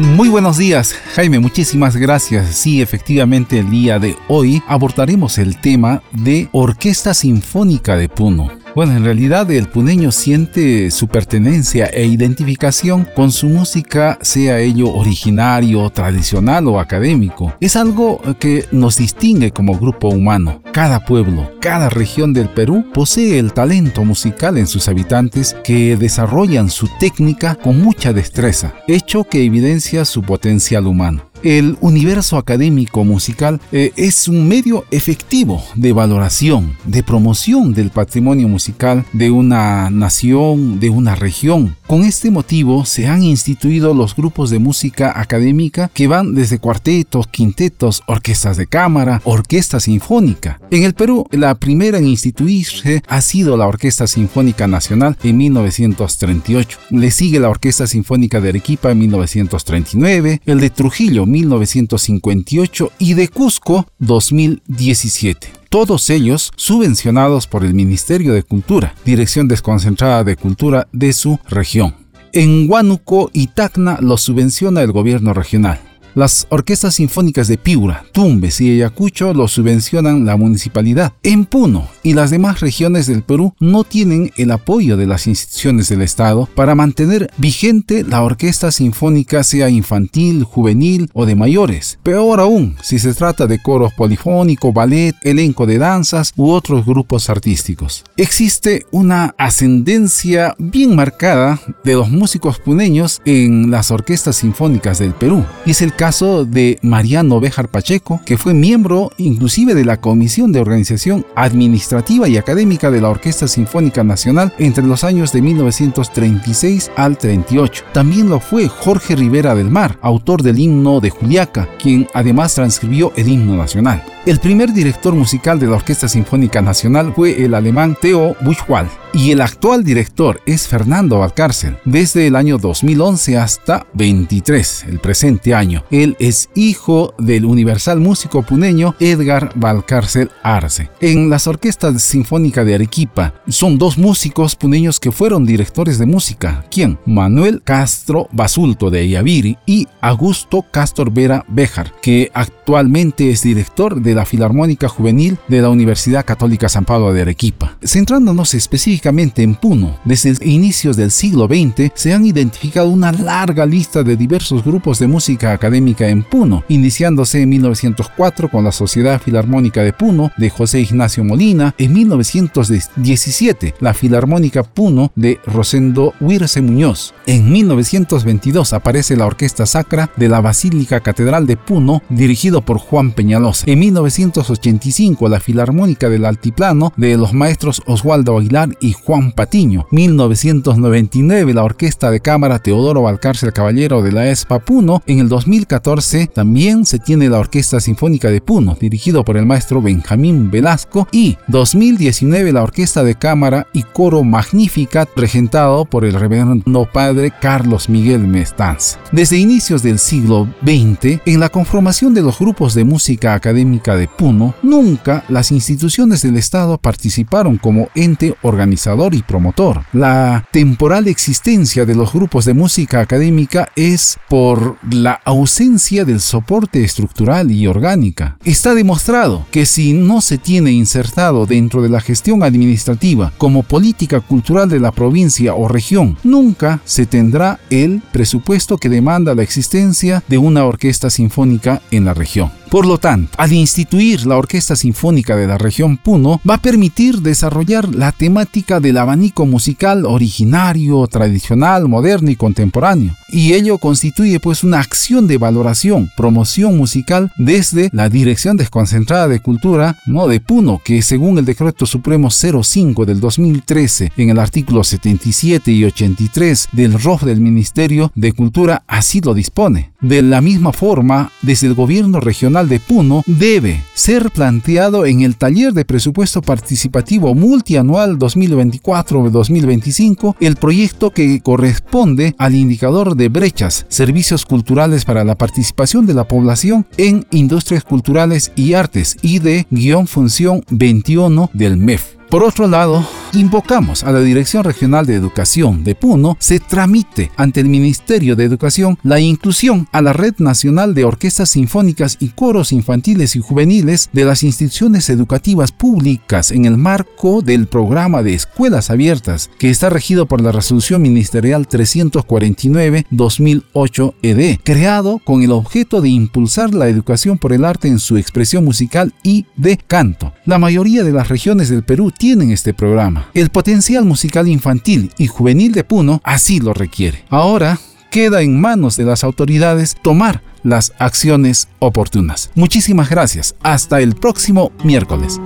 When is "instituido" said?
43.22-43.94